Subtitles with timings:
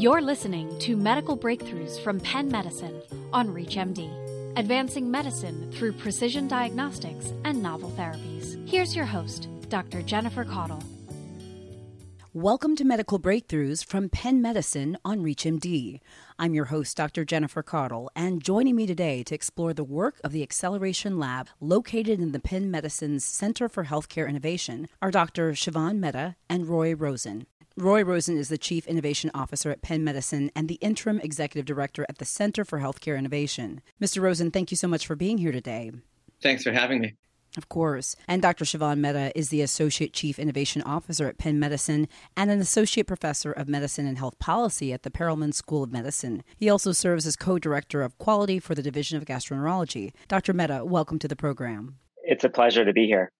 [0.00, 3.02] You're listening to Medical Breakthroughs from Penn Medicine
[3.34, 8.66] on ReachMD, advancing medicine through precision diagnostics and novel therapies.
[8.66, 10.00] Here's your host, Dr.
[10.00, 10.82] Jennifer Caudle.
[12.32, 16.00] Welcome to Medical Breakthroughs from Penn Medicine on ReachMD.
[16.38, 17.26] I'm your host, Dr.
[17.26, 22.20] Jennifer Caudle, and joining me today to explore the work of the Acceleration Lab located
[22.20, 25.52] in the Penn Medicine's Center for Healthcare Innovation are Dr.
[25.52, 27.44] Shivan Mehta and Roy Rosin.
[27.80, 32.04] Roy Rosin is the Chief Innovation Officer at Penn Medicine and the Interim Executive Director
[32.08, 33.80] at the Center for Healthcare Innovation.
[34.00, 34.20] Mr.
[34.22, 35.90] Rosin, thank you so much for being here today.
[36.42, 37.14] Thanks for having me.
[37.56, 38.16] Of course.
[38.28, 38.64] And Dr.
[38.64, 43.50] Shivan Mehta is the Associate Chief Innovation Officer at Penn Medicine and an Associate Professor
[43.50, 46.44] of Medicine and Health Policy at the Perelman School of Medicine.
[46.58, 50.12] He also serves as co director of quality for the Division of Gastroenterology.
[50.28, 50.52] Dr.
[50.52, 51.96] Mehta, welcome to the program.
[52.22, 53.30] It's a pleasure to be here.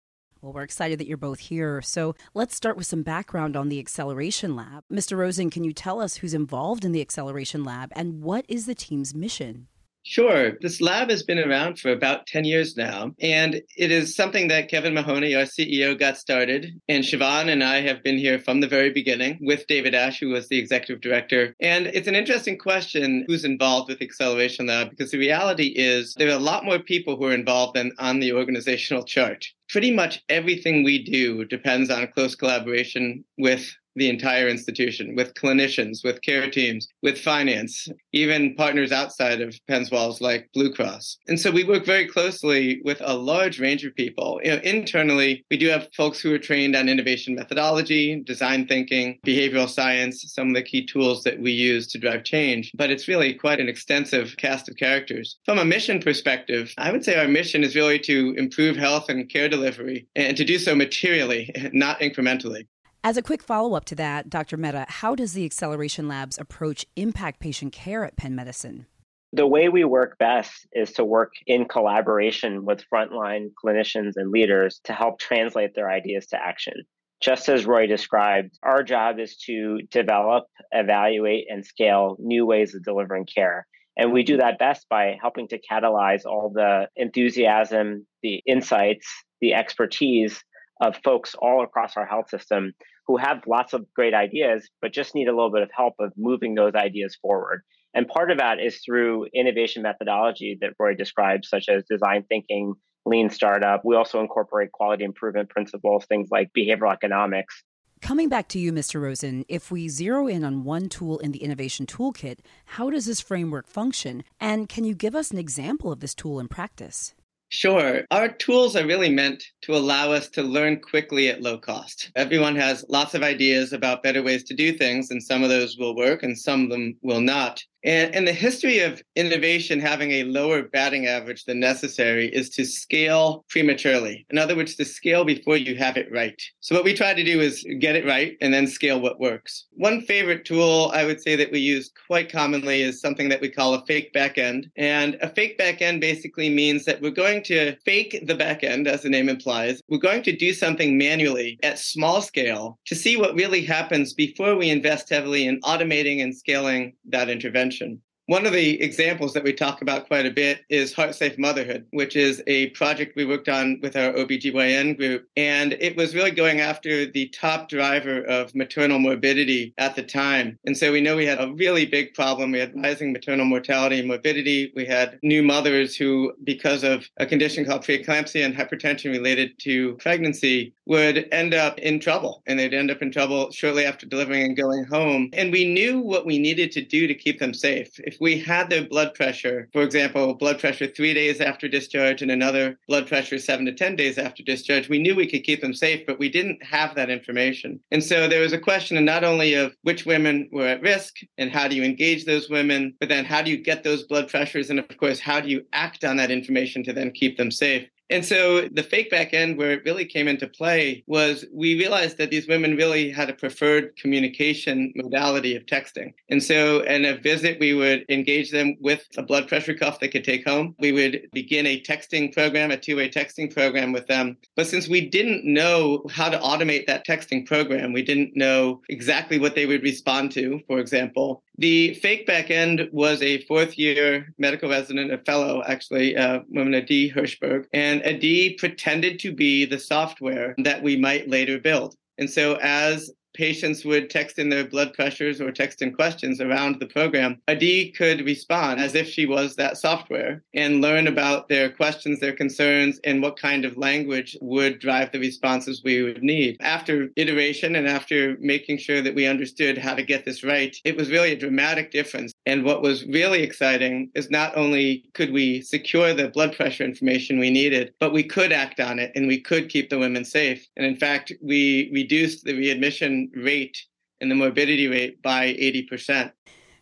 [0.43, 1.83] Well, we're excited that you're both here.
[1.83, 4.85] So let's start with some background on the Acceleration Lab.
[4.91, 5.19] Mr.
[5.19, 8.75] Rosin, can you tell us who's involved in the Acceleration Lab and what is the
[8.75, 9.67] team's mission?
[10.03, 10.53] Sure.
[10.61, 14.71] This lab has been around for about 10 years now, and it is something that
[14.71, 16.73] Kevin Mahoney, our CEO, got started.
[16.89, 20.31] And Shivan and I have been here from the very beginning with David Asch, who
[20.31, 21.55] was the executive director.
[21.61, 26.29] And it's an interesting question who's involved with Acceleration Lab, because the reality is there
[26.29, 30.21] are a lot more people who are involved than on the organizational chart pretty much
[30.29, 36.51] everything we do depends on close collaboration with the entire institution with clinicians, with care
[36.51, 41.19] teams, with finance, even partners outside of Penn's walls like Blue Cross.
[41.29, 44.41] And so we work very closely with a large range of people.
[44.45, 49.19] You know, internally, we do have folks who are trained on innovation methodology, design thinking,
[49.27, 52.71] behavioral science, some of the key tools that we use to drive change.
[52.75, 55.39] But it's really quite an extensive cast of characters.
[55.45, 59.29] From a mission perspective, I would say our mission is really to improve health and
[59.29, 62.67] care delivery and to do so materially, not incrementally.
[63.03, 64.59] As a quick follow up to that, Dr.
[64.59, 68.85] Mehta, how does the Acceleration Labs approach impact patient care at Penn Medicine?
[69.33, 74.83] The way we work best is to work in collaboration with frontline clinicians and leaders
[74.85, 76.75] to help translate their ideas to action.
[77.23, 82.85] Just as Roy described, our job is to develop, evaluate, and scale new ways of
[82.85, 83.67] delivering care.
[83.97, 89.07] And we do that best by helping to catalyze all the enthusiasm, the insights,
[89.41, 90.43] the expertise
[90.81, 92.73] of folks all across our health system
[93.11, 96.13] who have lots of great ideas, but just need a little bit of help of
[96.17, 97.63] moving those ideas forward.
[97.93, 102.75] And part of that is through innovation methodology that Roy described, such as design thinking,
[103.05, 103.85] lean startup.
[103.85, 107.65] We also incorporate quality improvement principles, things like behavioral economics.
[108.01, 109.03] Coming back to you, Mr.
[109.03, 113.21] Rosin, if we zero in on one tool in the innovation toolkit, how does this
[113.21, 114.23] framework function?
[114.39, 117.17] And can you give us an example of this tool in practice?
[117.53, 118.05] Sure.
[118.13, 122.13] Our tools are really meant to allow us to learn quickly at low cost.
[122.15, 125.77] Everyone has lots of ideas about better ways to do things, and some of those
[125.77, 127.63] will work and some of them will not.
[127.85, 132.65] And, and the history of innovation having a lower batting average than necessary is to
[132.65, 134.27] scale prematurely.
[134.31, 136.41] In other words, to scale before you have it right.
[136.61, 139.67] So what we try to do is get it right and then scale what works.
[139.73, 143.49] One favorite tool I would say that we use quite commonly is something that we
[143.49, 144.71] call a fake backend.
[144.77, 149.09] And a fake backend basically means that we're going to fake the backend, as the
[149.09, 149.81] name implies.
[149.89, 154.57] We're going to do something manually at small scale to see what really happens before
[154.57, 158.03] we invest heavily in automating and scaling that intervention prevention.
[158.31, 161.85] One of the examples that we talk about quite a bit is Heart Safe Motherhood,
[161.91, 165.27] which is a project we worked on with our OBGYN group.
[165.37, 170.61] And it was really going after the top driver of maternal morbidity at the time.
[170.65, 172.53] And so we know we had a really big problem.
[172.53, 174.73] We had rising maternal mortality and morbidity.
[174.77, 179.95] We had new mothers who, because of a condition called preeclampsia and hypertension related to
[179.95, 182.45] pregnancy, would end up in trouble.
[182.47, 185.31] And they'd end up in trouble shortly after delivering and going home.
[185.33, 187.99] And we knew what we needed to do to keep them safe.
[187.99, 192.31] If we had their blood pressure, for example, blood pressure three days after discharge and
[192.31, 195.75] another blood pressure seven to 10 days after discharge, we knew we could keep them
[195.75, 197.81] safe, but we didn't have that information.
[197.91, 201.51] And so there was a question not only of which women were at risk and
[201.51, 204.69] how do you engage those women, but then how do you get those blood pressures?
[204.69, 207.89] And of course, how do you act on that information to then keep them safe?
[208.11, 212.19] And so the fake back end, where it really came into play, was we realized
[212.19, 216.13] that these women really had a preferred communication modality of texting.
[216.29, 220.09] And so in a visit, we would engage them with a blood pressure cuff they
[220.09, 220.75] could take home.
[220.79, 224.37] We would begin a texting program, a two way texting program with them.
[224.57, 229.39] But since we didn't know how to automate that texting program, we didn't know exactly
[229.39, 234.33] what they would respond to, for example, the fake back end was a fourth year
[234.39, 237.67] medical resident, a fellow, actually, uh, woman Adi Hirshberg.
[237.75, 241.97] And Adi pretended to be the software that we might later build.
[242.17, 246.81] And so, as patients would text in their blood pressures or text in questions around
[246.81, 251.71] the program, Adi could respond as if she was that software and learn about their
[251.71, 256.57] questions, their concerns, and what kind of language would drive the responses we would need.
[256.61, 260.97] After iteration and after making sure that we understood how to get this right, it
[260.97, 262.33] was really a dramatic difference.
[262.47, 267.39] And what was really exciting is not only could we secure the blood pressure information
[267.39, 270.67] we needed, but we could act on it and we could keep the women safe.
[270.77, 273.77] And in fact, we reduced the readmission rate
[274.21, 276.33] and the morbidity rate by 80%.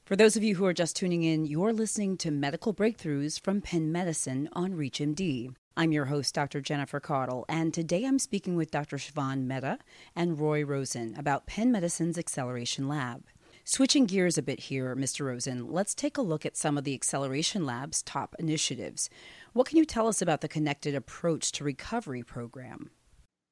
[0.05, 3.61] For those of you who are just tuning in, you're listening to Medical Breakthroughs from
[3.61, 5.55] Penn Medicine on ReachMD.
[5.77, 6.61] I'm your host, Dr.
[6.61, 8.97] Jennifer Caudle, and today I'm speaking with Dr.
[8.97, 9.79] Shivan Mehta
[10.17, 13.25] and Roy Rosin about Penn Medicine's Acceleration Lab.
[13.65, 15.27] Switching gears a bit here, Mr.
[15.27, 19.11] Rosin, let's take a look at some of the Acceleration Lab's top initiatives.
[19.53, 22.91] What can you tell us about the Connected Approach to Recovery program?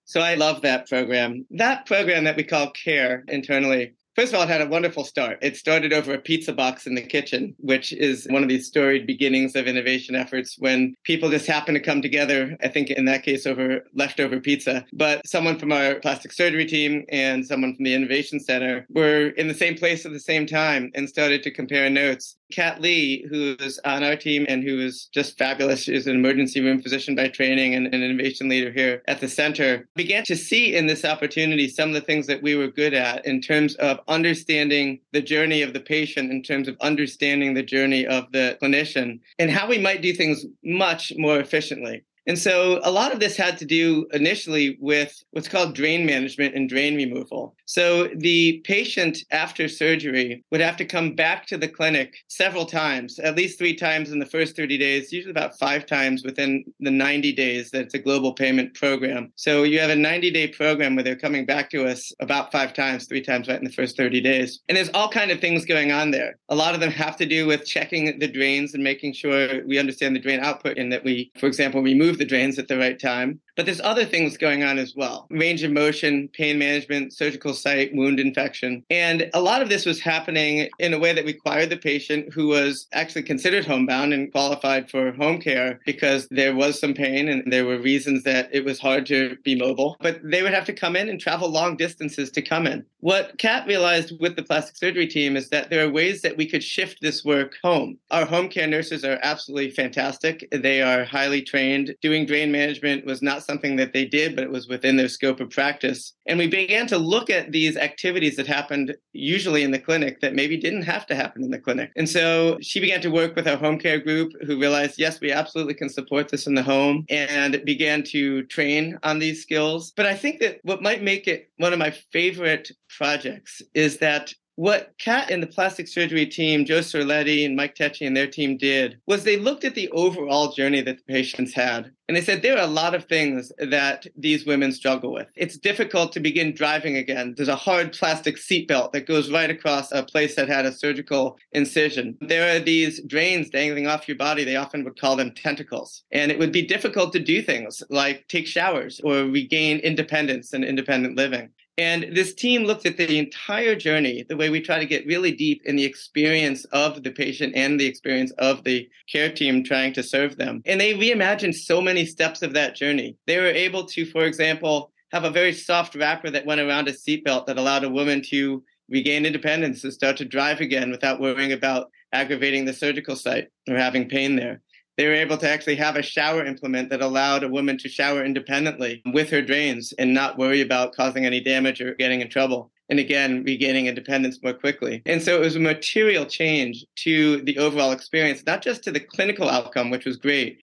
[0.07, 1.45] So I love that program.
[1.51, 5.39] That program that we call CARE internally First of all, it had a wonderful start.
[5.43, 9.07] It started over a pizza box in the kitchen, which is one of these storied
[9.07, 12.57] beginnings of innovation efforts when people just happen to come together.
[12.63, 14.87] I think in that case, over leftover pizza.
[14.95, 19.49] But someone from our plastic surgery team and someone from the Innovation Center were in
[19.49, 22.39] the same place at the same time and started to compare notes.
[22.53, 26.81] Kat Lee, who's on our team and who is just fabulous, she's an emergency room
[26.81, 30.87] physician by training and an innovation leader here at the center, began to see in
[30.87, 35.01] this opportunity some of the things that we were good at in terms of understanding
[35.13, 39.51] the journey of the patient, in terms of understanding the journey of the clinician, and
[39.51, 42.05] how we might do things much more efficiently.
[42.27, 46.55] And so a lot of this had to do initially with what's called drain management
[46.55, 47.55] and drain removal.
[47.67, 53.19] So the patient after surgery would have to come back to the clinic several times,
[53.19, 56.91] at least three times in the first 30 days, usually about five times within the
[56.91, 59.33] 90 days that it's a global payment program.
[59.37, 62.73] So you have a 90 day program where they're coming back to us about five
[62.73, 64.61] times, three times right in the first 30 days.
[64.69, 66.39] And there's all kind of things going on there.
[66.49, 69.79] A lot of them have to do with checking the drains and making sure we
[69.79, 72.99] understand the drain output and that we, for example, remove the drains at the right
[72.99, 73.41] time.
[73.57, 77.95] But there's other things going on as well range of motion, pain management, surgical site,
[77.95, 78.85] wound infection.
[78.91, 82.49] And a lot of this was happening in a way that required the patient who
[82.49, 87.51] was actually considered homebound and qualified for home care because there was some pain and
[87.51, 89.97] there were reasons that it was hard to be mobile.
[90.01, 92.85] But they would have to come in and travel long distances to come in.
[93.07, 96.45] What Kat realized with the plastic surgery team is that there are ways that we
[96.45, 97.99] could shift this work home.
[98.11, 100.49] Our home care nurses are absolutely fantastic.
[100.51, 101.95] They are highly trained.
[102.03, 105.39] Doing drain management was not something that they did, but it was within their scope
[105.39, 106.15] of practice.
[106.27, 110.35] And we began to look at these activities that happened usually in the clinic that
[110.35, 111.93] maybe didn't have to happen in the clinic.
[111.95, 115.31] And so she began to work with our home care group who realized, yes, we
[115.31, 119.93] absolutely can support this in the home and began to train on these skills.
[119.93, 124.33] But I think that what might make it one of my favorite projects is that
[124.57, 128.57] what Kat and the plastic surgery team, Joe Serletti and Mike Tecce and their team
[128.57, 131.93] did was they looked at the overall journey that the patients had.
[132.09, 135.27] And they said there are a lot of things that these women struggle with.
[135.37, 137.35] It's difficult to begin driving again.
[137.37, 141.39] There's a hard plastic seatbelt that goes right across a place that had a surgical
[141.53, 142.17] incision.
[142.23, 144.45] There are these drains dangling off your body.
[144.45, 146.05] They often would call them tentacles.
[146.13, 150.65] And it would be difficult to do things like take showers or regain independence and
[150.65, 151.51] independent living.
[151.79, 155.33] And this team looked at the entire journey, the way we try to get really
[155.33, 159.93] deep in the experience of the patient and the experience of the care team trying
[159.93, 160.63] to serve them.
[160.65, 163.17] And they reimagined so many steps of that journey.
[163.27, 166.93] They were able to, for example, have a very soft wrapper that went around a
[166.93, 171.53] seatbelt that allowed a woman to regain independence and start to drive again without worrying
[171.53, 174.63] about aggravating the surgical site or having pain there
[174.97, 178.25] they were able to actually have a shower implement that allowed a woman to shower
[178.25, 182.71] independently with her drains and not worry about causing any damage or getting in trouble.
[182.89, 185.03] And again, regaining independence more quickly.
[185.07, 189.01] And so it was a material change to the overall experience, not just to the
[189.01, 190.61] clinical outcome, which was great.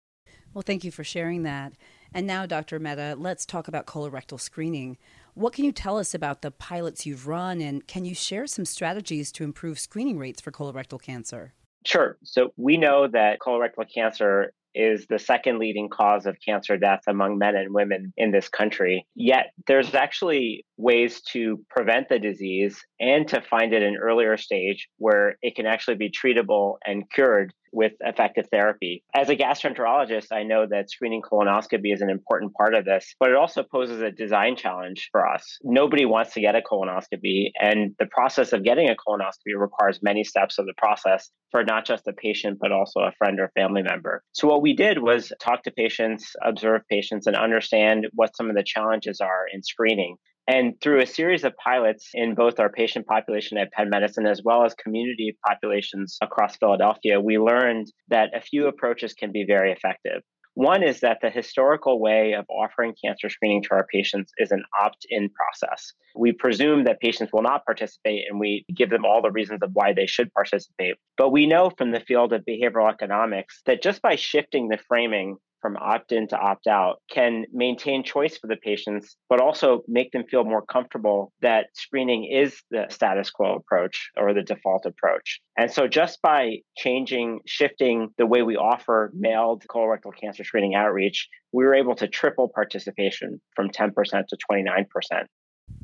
[0.52, 1.75] Well, thank you for sharing that.
[2.12, 2.80] And now, Dr.
[2.80, 4.97] Mehta, let's talk about colorectal screening.
[5.35, 8.64] What can you tell us about the pilots you've run, and can you share some
[8.64, 11.52] strategies to improve screening rates for colorectal cancer?
[11.85, 12.18] Sure.
[12.25, 17.38] So we know that colorectal cancer is the second leading cause of cancer death among
[17.38, 19.06] men and women in this country.
[19.14, 24.88] Yet there's actually ways to prevent the disease and to find it an earlier stage
[24.99, 29.02] where it can actually be treatable and cured with effective therapy.
[29.14, 33.30] As a gastroenterologist, I know that screening colonoscopy is an important part of this, but
[33.30, 35.58] it also poses a design challenge for us.
[35.62, 40.25] Nobody wants to get a colonoscopy, and the process of getting a colonoscopy requires many
[40.25, 43.82] steps of the process for not just the patient, but also a friend or family
[43.82, 44.22] member.
[44.32, 48.56] So, what we did was talk to patients, observe patients, and understand what some of
[48.56, 50.16] the challenges are in screening.
[50.49, 54.40] And through a series of pilots in both our patient population at Penn Medicine as
[54.43, 59.71] well as community populations across Philadelphia, we learned that a few approaches can be very
[59.73, 60.23] effective.
[60.55, 64.64] One is that the historical way of offering cancer screening to our patients is an
[64.81, 65.93] opt in process.
[66.17, 69.71] We presume that patients will not participate and we give them all the reasons of
[69.75, 70.97] why they should participate.
[71.17, 75.37] But we know from the field of behavioral economics that just by shifting the framing
[75.60, 80.12] from opt in to opt out can maintain choice for the patients, but also make
[80.12, 85.40] them feel more comfortable that screening is the status quo approach or the default approach.
[85.56, 91.28] And so, just by changing, shifting the way we offer mailed colorectal cancer screening outreach,
[91.52, 94.86] we were able to triple participation from 10% to 29%.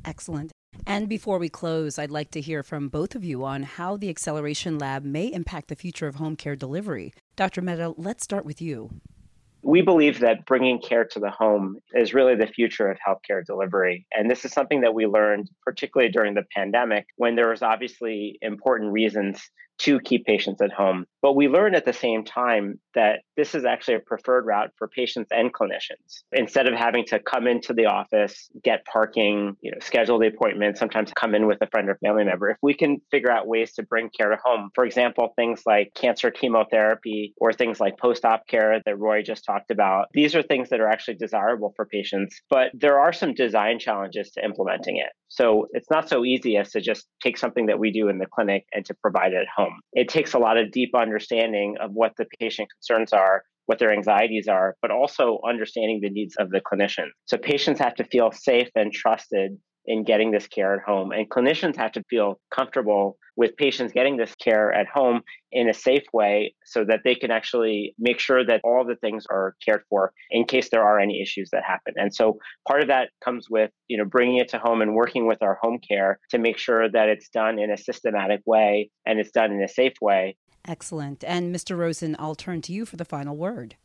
[0.03, 0.51] Excellent.
[0.85, 4.09] And before we close, I'd like to hear from both of you on how the
[4.09, 7.13] Acceleration Lab may impact the future of home care delivery.
[7.35, 7.61] Dr.
[7.61, 8.89] Mehta, let's start with you.
[9.67, 14.05] We believe that bringing care to the home is really the future of healthcare delivery.
[14.11, 18.37] And this is something that we learned, particularly during the pandemic, when there was obviously
[18.43, 19.41] important reasons
[19.79, 21.05] to keep patients at home.
[21.21, 24.87] But we learned at the same time that this is actually a preferred route for
[24.87, 26.23] patients and clinicians.
[26.31, 30.77] Instead of having to come into the office, get parking, you know, schedule the appointment,
[30.77, 33.73] sometimes come in with a friend or family member, if we can figure out ways
[33.73, 38.47] to bring care to home, for example, things like cancer chemotherapy or things like post-op
[38.47, 42.39] care that Roy just talked about, these are things that are actually desirable for patients,
[42.49, 45.11] but there are some design challenges to implementing it.
[45.27, 48.25] So it's not so easy as to just take something that we do in the
[48.25, 49.79] clinic and to provide it at home.
[49.93, 53.91] It takes a lot of deep understanding of what the patient concerns are, what their
[53.91, 57.07] anxieties are, but also understanding the needs of the clinician.
[57.25, 61.11] So patients have to feel safe and trusted in getting this care at home.
[61.11, 65.73] And clinicians have to feel comfortable with patients getting this care at home in a
[65.73, 69.83] safe way so that they can actually make sure that all the things are cared
[69.89, 71.93] for in case there are any issues that happen.
[71.97, 72.37] And so
[72.67, 75.57] part of that comes with, you know, bringing it to home and working with our
[75.61, 79.51] home care to make sure that it's done in a systematic way and it's done
[79.51, 80.37] in a safe way.
[80.67, 81.23] Excellent.
[81.23, 81.77] And Mr.
[81.77, 83.75] Rosin, I'll turn to you for the final word.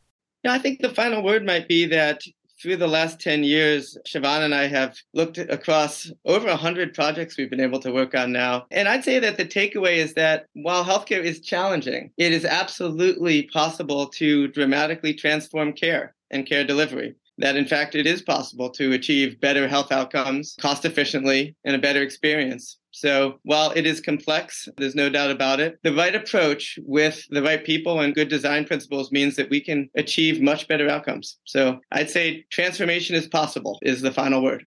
[0.45, 2.23] Yeah, I think the final word might be that
[2.61, 7.51] through the last 10 years, Shivan and I have looked across over 100 projects we've
[7.51, 8.67] been able to work on now.
[8.71, 13.45] And I'd say that the takeaway is that while healthcare is challenging, it is absolutely
[13.45, 18.93] possible to dramatically transform care and care delivery that in fact it is possible to
[18.93, 22.79] achieve better health outcomes cost efficiently and a better experience.
[22.93, 27.43] So while it is complex, there's no doubt about it, the right approach with the
[27.43, 31.39] right people and good design principles means that we can achieve much better outcomes.
[31.45, 34.65] So I'd say transformation is possible, is the final word.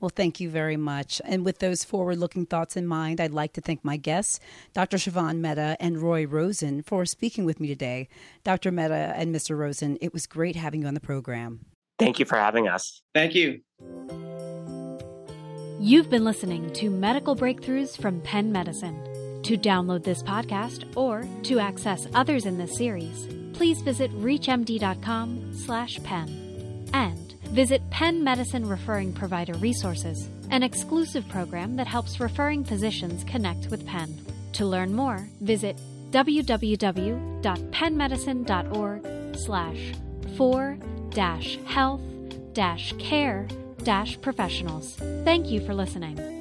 [0.00, 1.20] Well, thank you very much.
[1.24, 4.38] And with those forward looking thoughts in mind, I'd like to thank my guests,
[4.72, 4.96] Dr.
[4.96, 8.08] Shivan Mehta and Roy Rosin, for speaking with me today.
[8.44, 8.70] Dr.
[8.70, 9.58] Mehta and Mr.
[9.58, 11.64] Rosin, it was great having you on the program.
[11.98, 13.02] Thank you for having us.
[13.14, 13.60] Thank you.
[15.80, 19.42] You've been listening to Medical Breakthroughs from Penn Medicine.
[19.44, 26.02] To download this podcast or to access others in this series, please visit reachmd.com slash
[26.02, 26.88] pen.
[26.92, 33.68] and visit Penn Medicine Referring Provider Resources, an exclusive program that helps referring physicians connect
[33.70, 34.18] with Penn.
[34.54, 35.78] To learn more, visit
[41.10, 43.48] www.pennmedicine.org/for-health-care
[43.82, 44.96] dash professionals.
[45.24, 46.37] Thank you for listening.